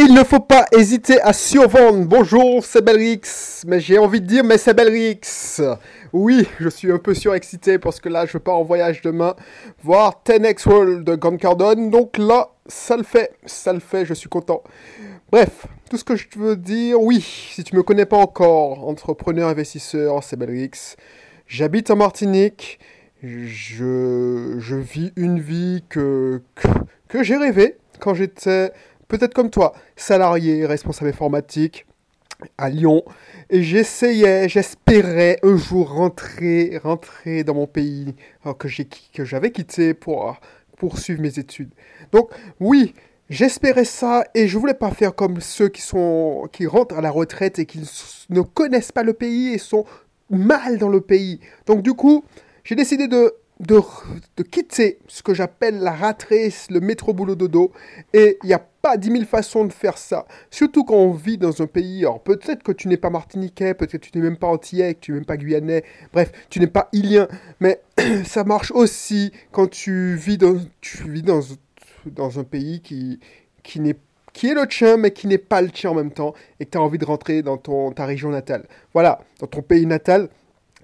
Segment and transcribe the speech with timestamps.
[0.00, 2.04] Il ne faut pas hésiter à survendre.
[2.04, 3.64] Bonjour, c'est Belrix.
[3.66, 5.60] Mais j'ai envie de dire, mais c'est Belrix.
[6.12, 9.34] Oui, je suis un peu surexcité parce que là, je pars en voyage demain
[9.82, 11.90] voir 10X World de Grand Cardone.
[11.90, 14.62] Donc là, ça le fait, ça le fait, je suis content.
[15.32, 19.48] Bref, tout ce que je veux dire, oui, si tu me connais pas encore, entrepreneur,
[19.48, 20.94] investisseur, c'est Belrix.
[21.48, 22.78] J'habite en Martinique.
[23.20, 26.40] Je, vis une vie que
[27.20, 28.70] j'ai rêvé quand j'étais
[29.08, 31.86] peut-être comme toi, salarié, responsable informatique
[32.56, 33.02] à Lyon.
[33.50, 38.14] Et j'essayais, j'espérais un jour rentrer, rentrer dans mon pays
[38.46, 40.36] euh, que, j'ai, que j'avais quitté pour
[40.76, 41.70] poursuivre mes études.
[42.12, 42.30] Donc
[42.60, 42.94] oui,
[43.28, 47.10] j'espérais ça et je voulais pas faire comme ceux qui sont qui rentrent à la
[47.10, 47.80] retraite et qui
[48.30, 49.84] ne connaissent pas le pays et sont
[50.30, 51.40] mal dans le pays.
[51.66, 52.24] Donc du coup,
[52.62, 53.80] j'ai décidé de de,
[54.36, 57.72] de, quitter ce que j'appelle la ratrice, le métro boulot dodo.
[58.12, 60.26] Et il n'y a pas dix mille façons de faire ça.
[60.50, 62.00] Surtout quand on vit dans un pays.
[62.00, 65.00] Alors peut-être que tu n'es pas martiniquais, peut-être que tu n'es même pas antillais, que
[65.00, 65.84] tu n'es même pas guyanais.
[66.12, 67.28] Bref, tu n'es pas ilien.
[67.60, 67.80] Mais
[68.24, 71.40] ça marche aussi quand tu vis dans, tu vis dans,
[72.06, 73.18] dans un pays qui,
[73.62, 73.96] qui n'est
[74.38, 76.70] qui est le tien, mais qui n'est pas le tien en même temps, et que
[76.70, 78.68] tu as envie de rentrer dans ton, ta région natale.
[78.92, 80.28] Voilà, dans ton pays natal,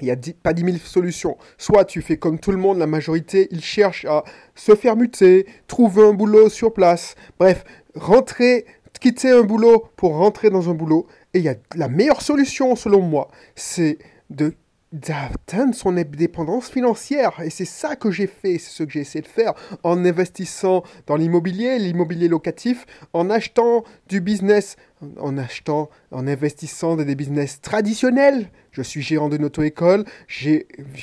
[0.01, 1.37] il n'y a pas 10 000 solutions.
[1.59, 5.47] Soit tu fais comme tout le monde, la majorité, ils cherchent à se faire muter,
[5.67, 7.15] trouver un boulot sur place.
[7.39, 7.65] Bref,
[7.95, 8.67] rentrer,
[9.01, 11.07] quitter un boulot pour rentrer dans un boulot.
[11.33, 13.99] Et il y a la meilleure solution, selon moi, c'est
[14.31, 14.55] de
[14.95, 17.41] d'atteindre son indépendance financière.
[17.45, 20.85] Et c'est ça que j'ai fait, c'est ce que j'ai essayé de faire en investissant
[21.09, 24.77] dans l'immobilier, l'immobilier locatif, en achetant du business,
[25.19, 28.51] en achetant, en investissant dans des business traditionnels.
[28.71, 30.63] Je suis gérant d'une auto-école, je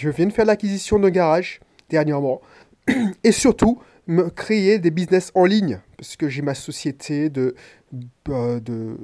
[0.09, 2.41] viens de faire l'acquisition d'un garage dernièrement.
[3.25, 7.55] Et surtout, me créer des business en ligne, parce que j'ai ma société de,
[8.29, 8.97] euh, de,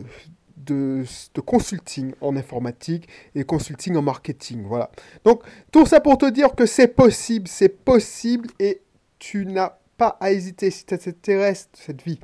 [0.58, 1.04] de,
[1.46, 4.64] consulting en informatique et consulting en marketing.
[4.64, 4.90] Voilà.
[5.24, 8.82] Donc, tout ça pour te dire que c'est possible, c'est possible et
[9.20, 12.20] tu n'as pas à hésiter si ça t'intéresse, cette vie.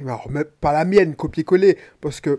[0.00, 2.38] Alors, mais pas la mienne, copier-coller, parce que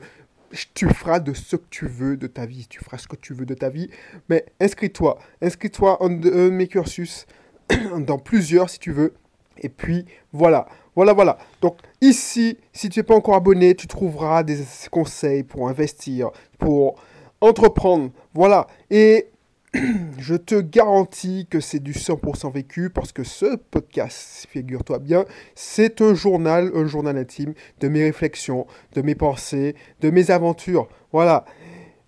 [0.73, 3.33] tu feras de ce que tu veux de ta vie, tu feras ce que tu
[3.33, 3.89] veux de ta vie,
[4.29, 7.25] mais inscris-toi, inscris-toi en un de mes cursus,
[7.99, 9.13] dans plusieurs si tu veux,
[9.57, 11.37] et puis voilà, voilà, voilà.
[11.61, 14.59] Donc ici, si tu n'es pas encore abonné, tu trouveras des
[14.89, 16.95] conseils pour investir, pour
[17.39, 18.11] entreprendre.
[18.33, 18.67] Voilà.
[18.89, 19.27] Et
[20.17, 25.25] je te garantis que c'est du 100% vécu parce que ce podcast, figure-toi bien,
[25.55, 30.89] c'est un journal, un journal intime de mes réflexions, de mes pensées, de mes aventures.
[31.13, 31.45] Voilà.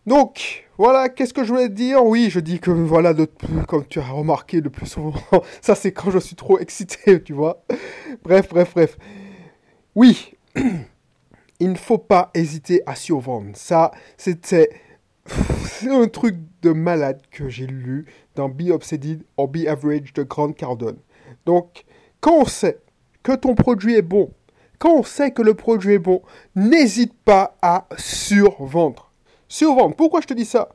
[0.05, 2.03] Donc, voilà, qu'est-ce que je voulais dire?
[2.05, 3.13] Oui, je dis que, voilà,
[3.67, 5.13] comme tu as remarqué le plus souvent,
[5.61, 7.63] ça c'est quand je suis trop excité, tu vois.
[8.23, 8.97] Bref, bref, bref.
[9.95, 10.33] Oui,
[11.59, 13.51] il ne faut pas hésiter à survendre.
[13.53, 14.69] Ça, c'était
[15.89, 18.05] un truc de malade que j'ai lu
[18.35, 20.97] dans Be Obseded or Be Average de Grant Cardone.
[21.45, 21.85] Donc,
[22.19, 22.79] quand on sait
[23.21, 24.33] que ton produit est bon,
[24.79, 26.21] quand on sait que le produit est bon,
[26.55, 29.12] n'hésite pas à survendre
[29.53, 29.95] survendre.
[29.95, 30.69] Pourquoi je te dis ça?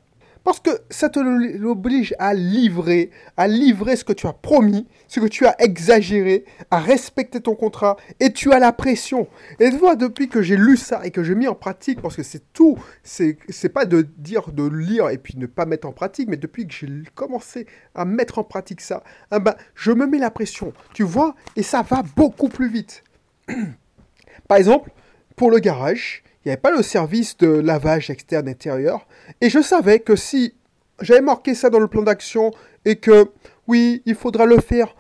[0.44, 5.19] Parce que ça te l'oblige à livrer, à livrer ce que tu as promis, ce
[5.19, 9.27] que tu as exagéré, à respecter ton contrat, et tu as la pression.
[9.59, 12.17] Et tu vois, depuis que j'ai lu ça et que j'ai mis en pratique, parce
[12.17, 13.37] que c'est tout, c'est
[13.75, 16.72] pas de dire, de lire et puis ne pas mettre en pratique, mais depuis que
[16.72, 19.03] j'ai commencé à mettre en pratique ça,
[19.33, 23.03] ben, je me mets la pression, tu vois, et ça va beaucoup plus vite.
[24.49, 24.93] Par exemple,
[25.37, 29.06] pour le garage, n'y avait pas le service de lavage externe-intérieur.
[29.41, 30.54] Et je savais que si
[31.00, 32.50] j'avais marqué ça dans le plan d'action
[32.84, 33.31] et que
[33.66, 34.94] oui, il faudra le faire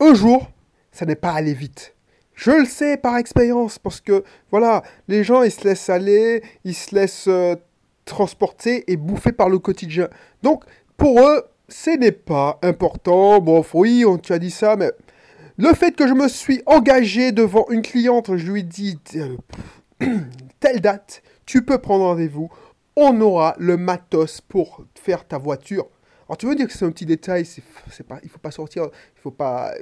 [0.00, 0.50] un jour,
[0.92, 1.94] ça n'est pas allé vite.
[2.34, 6.74] Je le sais par expérience parce que voilà, les gens ils se laissent aller, ils
[6.74, 7.56] se laissent euh,
[8.04, 10.08] transporter et bouffer par le quotidien.
[10.42, 10.64] Donc
[10.96, 13.40] pour eux, ce n'est pas important.
[13.40, 14.92] Bon, oui, on, tu as dit ça, mais
[15.58, 19.36] le fait que je me suis engagé devant une cliente, je lui dit, euh,
[20.74, 22.50] date, tu peux prendre rendez-vous,
[22.96, 25.86] on aura le matos pour faire ta voiture.
[26.28, 27.62] Alors tu veux dire que c'est un petit détail, c'est,
[28.06, 28.84] pas, il faut pas sortir,
[29.16, 29.72] il faut pas...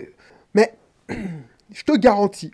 [0.55, 0.75] Mais
[1.09, 2.51] je te garantis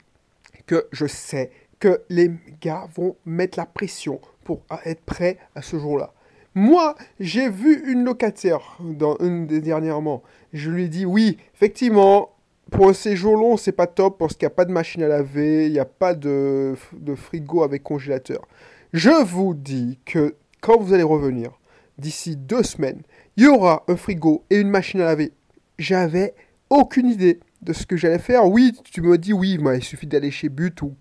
[0.67, 2.31] que je sais que les
[2.61, 6.13] gars vont mettre la pression pour être prêts à ce jour-là.
[6.55, 10.23] Moi, j'ai vu une locataire dans une des dernièrement.
[10.53, 12.35] Je lui ai dit oui, effectivement,
[12.71, 15.09] pour un séjour long, c'est pas top parce qu'il n'y a pas de machine à
[15.09, 16.75] laver, il n'y a pas de,
[17.17, 18.47] frigo avec congélateur.
[18.93, 21.59] Je vous dis que quand vous allez revenir,
[21.99, 23.03] d'ici deux semaines,
[23.37, 25.33] il y aura un frigo et une machine à laver.
[25.79, 26.35] J'avais
[26.69, 27.41] aucune idée.
[27.63, 28.47] de ce que j'allais faire.
[28.47, 30.95] Oui, tu me dis, oui, il suffit d'aller chez But ou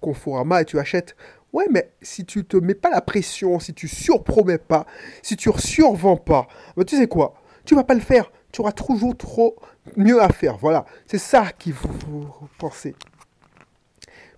[0.00, 1.14] Conforama et tu achètes.
[1.52, 4.84] Ouais, mais si tu te mets pas la pression, si tu surpromets pas,
[5.22, 7.34] si tu survends pas, bah, tu sais quoi?
[7.64, 8.32] Tu vas pas le faire.
[8.52, 9.56] Tu auras toujours trop
[9.96, 10.58] mieux à faire.
[10.58, 11.88] Voilà, c'est ça qu'il faut
[12.58, 12.94] penser.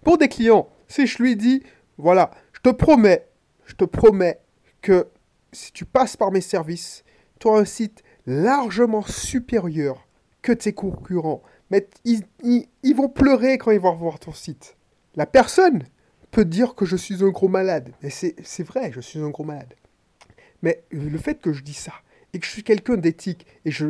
[0.02, 1.62] Pour des clients, si je lui dis,
[1.98, 3.26] voilà, je te promets,
[3.66, 4.40] je te promets
[4.80, 5.08] que
[5.52, 7.04] si tu passes par mes services,
[7.38, 10.06] tu auras un site largement supérieur
[10.42, 11.42] que tes concurrents.
[11.70, 12.24] Mais ils,
[12.94, 14.76] vont pleurer quand ils vont voir ton site.
[15.16, 15.84] La personne
[16.30, 17.92] peut dire que je suis un gros malade.
[18.02, 19.74] Et c'est vrai, je suis un gros malade.
[20.62, 21.92] Mais le fait que je dis ça,
[22.34, 23.86] et que je suis quelqu'un d'éthique, et je,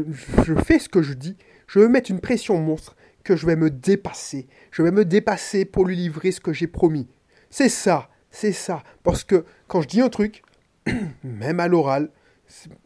[0.65, 1.37] fais ce que je dis,
[1.67, 2.95] je vais mettre une pression monstre
[3.25, 4.47] que je vais me dépasser.
[4.71, 7.09] Je vais me dépasser pour lui livrer ce que j'ai promis.
[7.49, 8.83] C'est ça, c'est ça.
[9.03, 10.43] Parce que quand je dis un truc,
[11.25, 12.11] même à l'oral,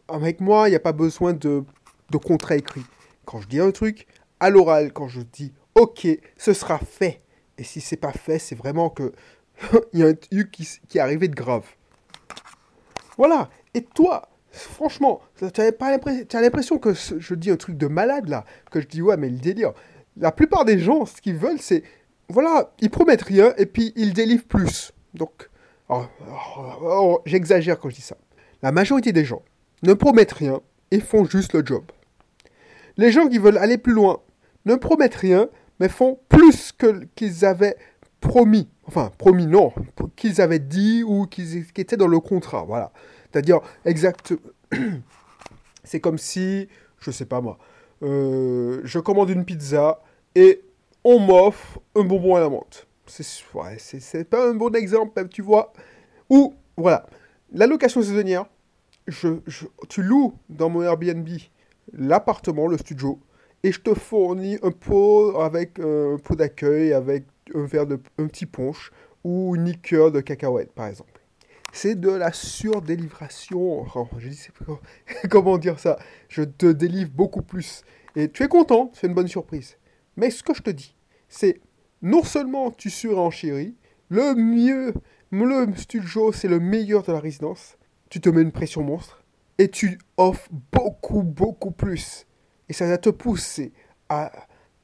[0.07, 1.65] avec moi, il n'y a pas besoin de,
[2.09, 2.85] de contrat écrit.
[3.25, 4.07] Quand je dis un truc,
[4.39, 6.07] à l'oral, quand je dis OK,
[6.37, 7.21] ce sera fait.
[7.57, 9.11] Et si c'est pas fait, c'est vraiment que
[9.93, 11.67] il y a un truc qui, qui est arrivé de grave.
[13.17, 13.49] Voilà.
[13.73, 14.29] Et toi,
[14.59, 19.01] franchement, tu as l'impression que je dis un truc de malade là, que je dis
[19.01, 19.73] ouais, mais le délire.
[20.17, 21.83] La plupart des gens, ce qu'ils veulent, c'est
[22.29, 24.93] voilà, ils promettent rien et puis ils délivrent plus.
[25.13, 25.49] Donc,
[25.89, 28.17] oh, oh, oh, j'exagère quand je dis ça.
[28.61, 29.41] La majorité des gens
[29.83, 31.83] ne promettent rien et font juste le job.
[32.97, 34.21] Les gens qui veulent aller plus loin
[34.65, 35.47] ne promettent rien,
[35.79, 37.77] mais font plus que qu'ils avaient
[38.19, 38.67] promis.
[38.85, 39.71] Enfin, promis non,
[40.15, 42.63] qu'ils avaient dit ou qu'ils qui étaient dans le contrat.
[42.67, 42.91] Voilà.
[43.31, 44.33] C'est-à-dire, exact.
[45.83, 46.67] C'est comme si,
[46.99, 47.57] je sais pas moi,
[48.03, 50.01] euh, je commande une pizza
[50.35, 50.61] et
[51.03, 52.87] on m'offre un bonbon à la menthe.
[53.07, 55.73] C'est pas un bon exemple, tu vois.
[56.29, 57.07] Ou, voilà,
[57.51, 58.45] la location saisonnière,
[59.87, 61.27] tu loues dans mon Airbnb
[61.93, 63.19] l'appartement, le studio,
[63.63, 67.99] et je te fournis un pot avec euh, un pot d'accueil, avec un verre de
[68.17, 68.91] un petit punch
[69.23, 71.18] ou une liqueur de cacahuète, par exemple.
[71.71, 73.85] C'est de la surdélivration.
[73.95, 74.07] Oh,
[75.29, 75.97] comment dire ça?
[76.27, 77.83] Je te délivre beaucoup plus.
[78.15, 79.77] Et tu es content, c'est une bonne surprise.
[80.17, 80.95] Mais ce que je te dis,
[81.27, 81.61] c'est
[82.01, 83.75] non seulement tu surenchéris,
[84.09, 84.93] le mieux,
[85.31, 87.77] le studio, c'est le meilleur de la résidence,
[88.09, 89.23] tu te mets une pression monstre
[89.57, 92.25] et tu offres beaucoup, beaucoup plus.
[92.69, 93.73] Et ça va te pousser
[94.07, 94.31] à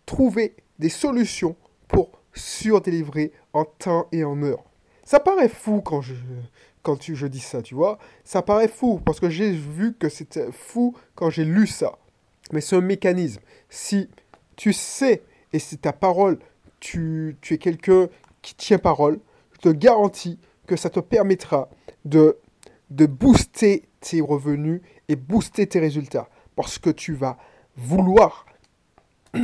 [0.06, 1.56] trouver des solutions
[1.88, 4.64] pour surdélivrer en temps et en heure.
[5.04, 6.14] Ça paraît fou quand je,
[6.86, 7.98] quand tu, je dis ça, tu vois.
[8.24, 11.98] Ça paraît fou parce que j'ai vu que c'était fou quand j'ai lu ça.
[12.52, 13.42] Mais c'est un mécanisme.
[13.70, 14.08] Si
[14.56, 16.38] tu sais et c'est ta parole,
[16.80, 18.08] tu, tu es quelqu'un
[18.44, 19.20] qui tient parole,
[19.54, 21.70] je te garantis que ça te permettra
[22.06, 22.38] de
[22.92, 26.30] de booster tes revenus et booster tes résultats.
[26.56, 27.38] Parce que tu vas
[27.76, 28.46] vouloir,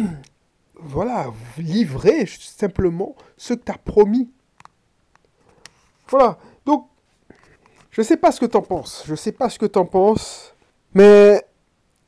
[0.76, 4.30] voilà, livrer simplement ce que tu as promis.
[6.08, 6.38] Voilà.
[7.92, 9.04] Je sais pas ce que tu en penses.
[9.06, 10.56] Je sais pas ce que tu en penses.
[10.94, 11.44] Mais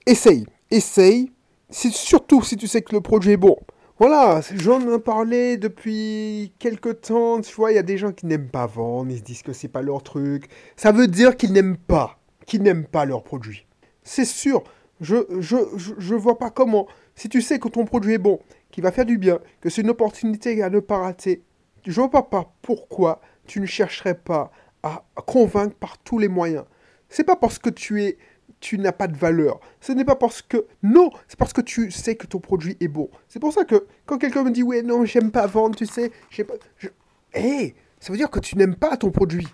[0.05, 0.45] essaye.
[0.71, 1.31] Essaye.
[1.69, 3.57] Surtout si tu sais que le produit est bon.
[3.99, 7.41] Voilà, j'en ai parlé depuis quelques temps.
[7.41, 9.53] Tu vois, il y a des gens qui n'aiment pas vendre, ils se disent que
[9.53, 10.49] c'est pas leur truc.
[10.75, 13.67] Ça veut dire qu'ils n'aiment pas, qu'ils n'aiment pas leur produit.
[14.03, 14.63] C'est sûr,
[14.99, 16.87] je, je, je, vois pas comment.
[17.15, 18.39] Si tu sais que ton produit est bon,
[18.71, 21.43] qu'il va faire du bien, que c'est une opportunité à ne pas rater,
[21.85, 24.51] je vois pas pourquoi tu ne chercherais pas
[24.83, 26.65] à convaincre par tous les moyens.
[27.09, 28.17] C'est pas parce que tu es
[28.63, 29.59] tu n'as pas de valeur.
[29.81, 30.65] Ce n'est pas parce que...
[30.83, 33.09] Non, c'est parce que tu sais que ton produit est bon.
[33.27, 36.11] C'est pour ça que quand quelqu'un me dit, ouais, non, j'aime pas vendre, tu sais,
[36.29, 36.53] j'ai pas...
[36.77, 36.87] Je...
[37.33, 39.47] Hey, ça veut dire que tu n'aimes pas ton produit.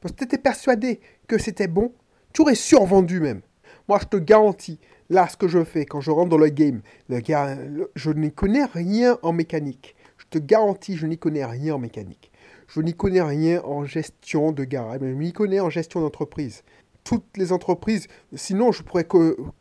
[0.00, 1.92] Parce que tu étais persuadé que c'était bon,
[2.32, 3.40] tu aurais survendu même.
[3.88, 4.80] Moi, je te garantis,
[5.10, 8.64] là, ce que je fais quand je rentre dans le game, le je n'y connais
[8.64, 9.94] rien en mécanique.
[10.18, 12.29] Je te garantis, je n'y connais rien en mécanique.
[12.70, 16.62] Je n'y connais rien en gestion de garage, mais je m'y connais en gestion d'entreprise
[17.04, 18.06] toutes les entreprises.
[18.34, 19.06] Sinon, je pourrais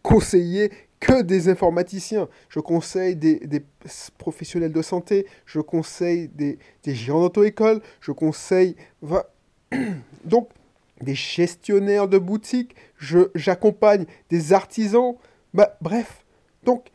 [0.03, 2.27] conseiller que des informaticiens.
[2.49, 3.39] Je conseille des,
[4.17, 8.75] professionnels de santé, je conseille des, des gérants d'auto-école, je conseille...
[11.01, 12.75] Des gestionnaires de boutiques,
[13.33, 15.15] j'accompagne des artisans.
[15.53, 16.25] Bah, bref,
[16.65, 16.87] donc,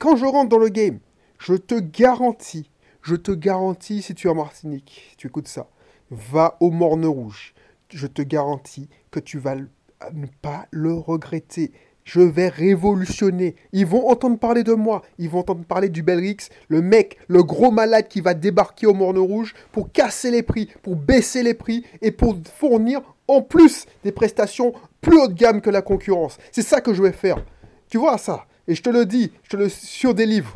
[0.00, 0.98] quand je rentre dans le game,
[1.38, 2.69] je te garantis,
[3.02, 5.68] je te garantis, si tu es en Martinique, si tu écoutes ça,
[6.10, 7.54] va au Morne Rouge.
[7.88, 11.72] Je te garantis que tu vas ne pas le regretter.
[12.04, 13.56] Je vais révolutionner.
[13.72, 15.02] Ils vont entendre parler de moi.
[15.18, 18.94] Ils vont entendre parler du Belrix, le mec, le gros malade qui va débarquer au
[18.94, 23.86] Morne Rouge pour casser les prix, pour baisser les prix et pour fournir en plus
[24.02, 26.38] des prestations plus haut de gamme que la concurrence.
[26.52, 27.44] C'est ça que je vais faire.
[27.88, 28.46] Tu vois ça?
[28.66, 30.54] Et je te le dis, je te le surdélivre.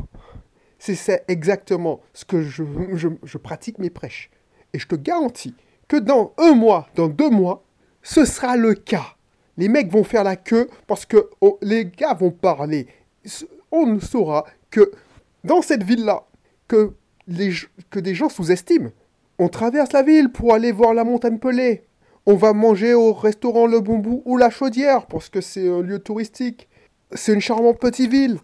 [0.93, 4.29] C'est exactement ce que je, pratique mes prêches.
[4.73, 5.55] Et je te garantis
[5.87, 7.63] que dans un mois, dans deux mois,
[8.03, 9.15] ce sera le cas.
[9.57, 12.87] Les mecs vont faire la queue parce que oh, les gars vont parler.
[13.71, 14.91] On saura que
[15.43, 16.25] dans cette ville-là,
[16.67, 16.93] que,
[17.89, 18.89] que des gens sous-estiment.
[19.39, 21.83] On traverse la ville pour aller voir la montagne Pelée.
[22.25, 25.99] On va manger au restaurant Le Bombou ou La Chaudière parce que c'est un lieu
[25.99, 26.67] touristique.
[27.11, 28.39] C'est une charmante petite ville.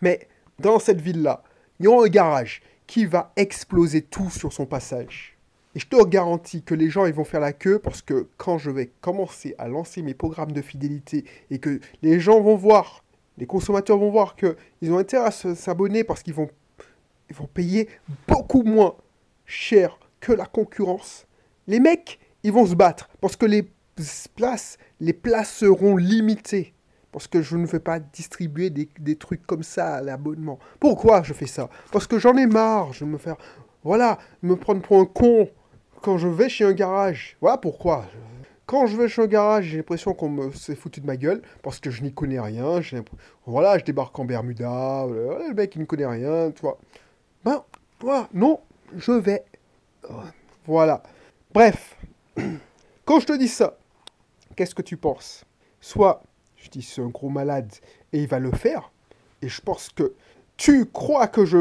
[0.00, 0.28] Mais
[0.60, 1.42] dans cette ville-là,
[1.78, 5.36] il y a un garage qui va exploser tout sur son passage.
[5.74, 8.58] Et je te garantis que les gens ils vont faire la queue parce que quand
[8.58, 13.04] je vais commencer à lancer mes programmes de fidélité et que les gens vont voir,
[13.38, 16.50] les consommateurs vont voir qu'ils ont intérêt à s'abonner parce qu'ils vont,
[17.28, 17.88] ils vont payer
[18.26, 18.96] beaucoup moins
[19.46, 21.26] cher que la concurrence,
[21.68, 23.70] les mecs ils vont se battre parce que les
[24.34, 26.74] places, les places seront limitées.
[27.12, 30.58] Parce que je ne vais pas distribuer des, trucs comme ça à l'abonnement.
[30.78, 31.68] Pourquoi je fais ça?
[31.90, 32.92] Parce que j'en ai marre.
[32.92, 33.36] Je me faire,
[33.82, 35.48] voilà, me prendre pour un con
[36.02, 37.36] quand je vais chez un garage.
[37.40, 38.04] Voilà pourquoi.
[38.66, 41.42] Quand je vais chez un garage, j'ai l'impression qu'on me s'est foutu de ma gueule
[41.62, 42.80] parce que je n'y connais rien.
[43.44, 45.06] Voilà, je débarque en Bermuda.
[45.08, 46.78] Le mec, il ne connaît rien, tu vois.
[47.44, 47.64] Ben,
[48.00, 48.60] voilà, non,
[48.96, 49.44] je vais.
[50.66, 51.02] Voilà.
[51.52, 51.96] Bref,
[53.04, 53.76] quand je te dis ça,
[54.54, 55.44] qu'est-ce que tu penses?
[55.80, 56.22] Soit,
[56.60, 57.72] je dis c'est un gros malade
[58.12, 58.92] et il va le faire,
[59.42, 60.14] et je pense que
[60.56, 61.56] tu crois que je,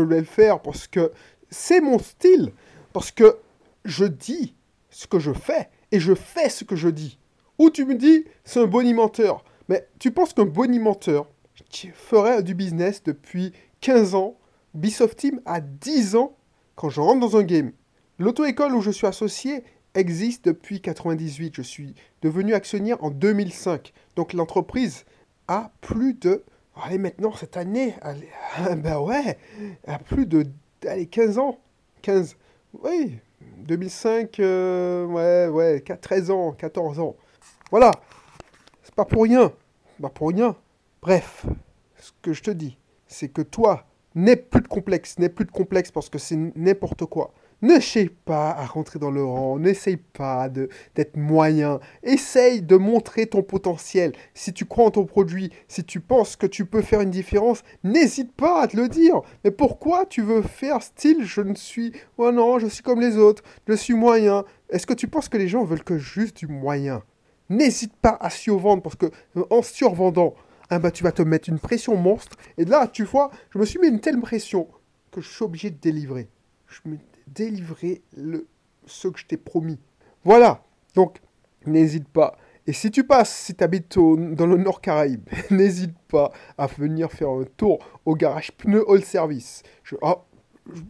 [0.00, 1.12] vais le faire parce que
[1.50, 2.52] c'est mon style,
[2.92, 3.38] parce que
[3.84, 4.54] je dis
[4.90, 7.18] ce que je fais et je fais ce que je dis.
[7.58, 9.44] Ou tu me dis c'est un bonimenteur.
[9.68, 11.28] Mais tu penses qu'un bonimenteur
[11.94, 14.36] ferait du business depuis 15 ans,
[14.74, 16.36] Bisoft Team a 10 ans
[16.74, 17.72] quand je rentre dans un game.
[18.18, 19.62] L'auto-école où je suis associé
[19.94, 21.54] existe depuis 98.
[21.56, 23.92] Je suis devenu actionnaire en 2005.
[24.16, 25.04] Donc l'entreprise
[25.48, 26.44] a plus de...
[26.82, 27.94] Allez, maintenant, cette année,
[28.76, 29.38] ben ouais,
[29.86, 30.46] a plus de
[30.86, 31.58] allez, 15 ans.
[32.02, 32.36] 15.
[32.82, 33.18] Oui,
[33.58, 37.16] 2005, euh, ouais, ouais, 13 ans, 14 ans.
[37.70, 37.90] Voilà.
[38.82, 39.52] C'est pas pour rien.
[40.00, 40.56] Pas pour rien.
[41.02, 41.46] Bref,
[41.98, 45.50] ce que je te dis, c'est que toi, n'aie plus de complexe, n'aie plus de
[45.50, 47.32] complexe parce que c'est n'importe quoi.
[47.62, 51.78] N'essaye pas à rentrer dans le rang, n'essaye pas d'être moyen.
[52.02, 54.12] Essaye de montrer ton potentiel.
[54.34, 57.62] Si tu crois en ton produit, si tu penses que tu peux faire une différence,
[57.84, 59.20] n'hésite pas à te le dire.
[59.44, 61.92] Mais pourquoi tu veux faire style je ne suis...
[62.18, 64.44] Oh non, je suis comme les autres, je suis moyen.
[64.68, 67.04] Est-ce que tu penses que les gens veulent que juste du moyen?
[67.48, 69.06] N'hésite pas à survendre parce que
[69.50, 70.34] en survendant,
[70.68, 72.36] ah bah, tu vas te mettre une pression monstre.
[72.58, 74.66] Et là, tu vois, je me suis mis une telle pression
[75.12, 76.28] que je suis obligé de délivrer.
[76.66, 76.96] Je me
[77.34, 78.46] délivrer le,
[78.86, 79.78] ce que je t'ai promis.
[80.24, 81.20] Voilà, donc
[81.66, 82.36] n'hésite pas.
[82.66, 87.10] Et si tu passes, si tu habites dans le Nord Caraïbe, n'hésite pas à venir
[87.10, 89.62] faire un tour au garage pneu all service.
[90.00, 90.22] Oh,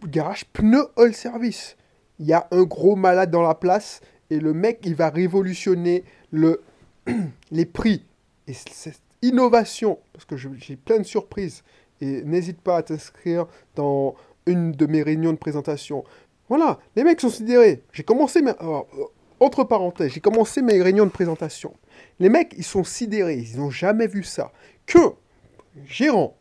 [0.07, 1.77] garage pneu all service.
[2.19, 6.05] Il y a un gros malade dans la place et le mec, il va révolutionner
[6.31, 6.63] le,
[7.51, 8.05] les prix.
[8.47, 11.63] Et cette innovation, parce que j'ai plein de surprises.
[12.01, 13.47] Et n'hésite pas à t'inscrire
[13.77, 14.15] dans
[14.47, 16.05] une de mes réunions de présentation.
[16.55, 17.83] Voilà, les mecs sont sidérés.
[17.95, 18.51] J'ai commencé mes...
[18.51, 18.83] Euh,
[19.41, 21.73] autre parenthèse, j'ai commencé mes réunions de présentation.
[22.19, 24.53] Les mecs, ils sont sidérés, ils n'ont jamais vu ça.
[24.85, 25.15] Que
[25.87, 26.37] gérant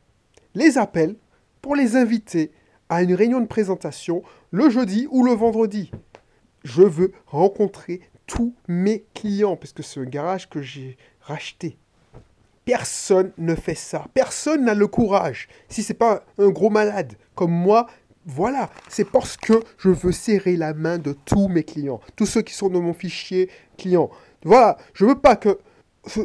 [0.54, 1.16] les appelle
[1.62, 2.52] pour les inviter
[2.90, 5.92] à une réunion de présentation le jeudi ou le vendredi.
[6.66, 11.78] Je veux rencontrer tous mes clients parce que c'est un garage que j'ai racheté.
[12.66, 14.08] Personne ne fait ça.
[14.14, 15.48] Personne n'a le courage.
[15.70, 17.88] Si c'est pas un gros malade comme moi
[18.26, 22.42] voilà, c'est parce que je veux serrer la main de tous mes clients, tous ceux
[22.42, 24.10] qui sont dans mon fichier client.
[24.44, 25.58] Voilà, je veux pas que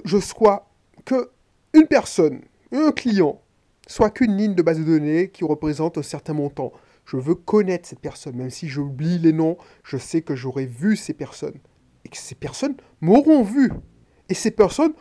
[0.05, 0.69] je sois
[1.05, 1.31] que
[1.73, 2.41] une personne,
[2.73, 3.41] un client,
[3.87, 6.73] soit qu'une ligne de base de données qui représente un certain montant.
[7.05, 10.97] Je veux connaître cette personne, même si j'oublie les noms, je sais que j'aurai vu
[10.97, 11.59] ces personnes.
[12.05, 13.71] Et que ces personnes m'auront vu.
[14.29, 14.93] Et ces personnes,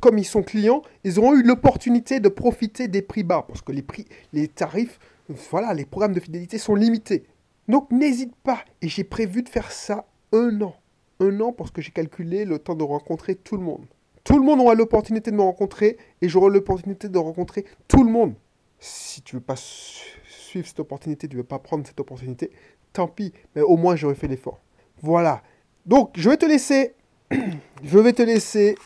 [0.00, 3.72] comme ils sont clients, ils auront eu l'opportunité de profiter des prix bas, parce que
[3.72, 7.24] les prix, les tarifs voilà, les programmes de fidélité sont limités.
[7.68, 8.64] Donc n'hésite pas.
[8.82, 10.74] Et j'ai prévu de faire ça un an.
[11.20, 13.86] Un an parce que j'ai calculé le temps de rencontrer tout le monde.
[14.24, 18.10] Tout le monde aura l'opportunité de me rencontrer et j'aurai l'opportunité de rencontrer tout le
[18.10, 18.34] monde.
[18.78, 22.50] Si tu veux pas suivre cette opportunité, tu veux pas prendre cette opportunité,
[22.92, 23.32] tant pis.
[23.54, 24.60] Mais au moins j'aurais fait l'effort.
[25.00, 25.42] Voilà.
[25.86, 26.94] Donc je vais te laisser.
[27.82, 28.76] je vais te laisser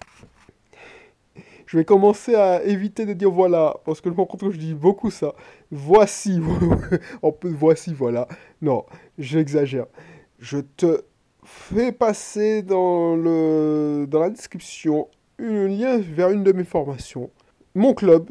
[1.69, 4.51] je vais commencer à éviter de dire voilà, parce que je me rends compte que
[4.51, 5.35] je dis beaucoup ça.
[5.71, 6.41] Voici,
[7.43, 8.27] voici, voilà.
[8.63, 8.87] Non,
[9.19, 9.85] j'exagère.
[10.39, 11.05] Je te
[11.45, 15.09] fais passer dans, le, dans la description
[15.39, 17.31] un lien vers une de mes formations,
[17.75, 18.31] mon club,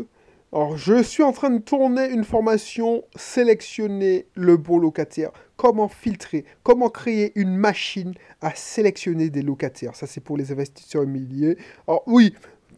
[0.51, 5.31] Alors, je suis en train de tourner une formation sélectionner le bon locataire.
[5.57, 9.95] Comment filtrer, comment créer une machine à sélectionner des locataires.
[9.95, 11.57] Ça, c'est pour les investisseurs immobiliers.
[11.87, 12.33] Alors, oui,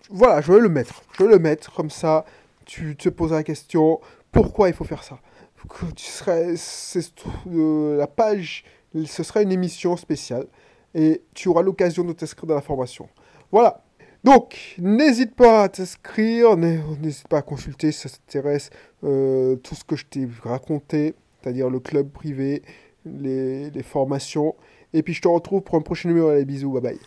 [0.10, 1.04] voilà, je vais le mettre.
[1.18, 2.26] Je vais le mettre comme ça.
[2.66, 4.00] Tu te poses la question
[4.32, 5.20] pourquoi il faut faire ça?
[5.96, 6.56] Tu serais,
[7.98, 8.64] la page,
[9.06, 10.48] ce sera une émission spéciale
[10.96, 13.10] et tu auras l'occasion de t'inscrire dans la formation.
[13.52, 13.84] Voilà.
[14.24, 18.70] Donc, n'hésite pas à t'inscrire, n'hésite pas à consulter si ça t'intéresse
[19.04, 22.62] euh, tout ce que je t'ai raconté, c'est-à-dire le club privé,
[23.06, 24.56] les, les, formations.
[24.94, 26.30] Et puis je te retrouve pour un prochain numéro.
[26.30, 27.00] Allez, bisous, bye bye.